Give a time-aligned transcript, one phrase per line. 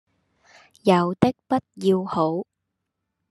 [0.81, 2.43] 有的不要好，